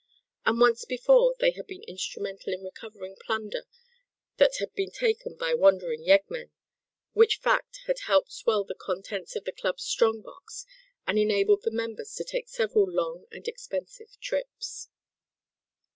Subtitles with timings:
[0.47, 3.67] And once before had they been instrumental in recovering plunder
[4.37, 6.49] that had been taken by wandering yeggmen;
[7.13, 10.65] which fact had helped swell the contents of the club's strong box,
[11.05, 14.89] and enabled the members to take several long and expensive trips.